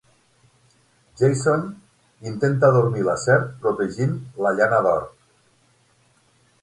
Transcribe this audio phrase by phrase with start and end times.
[1.21, 1.61] Jason
[2.31, 5.07] intenta dormir la serp protegint la llana d'or.